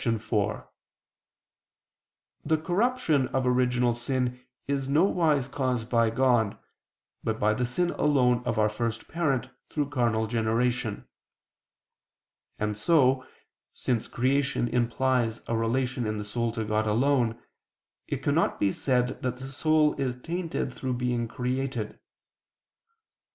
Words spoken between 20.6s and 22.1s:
through being created.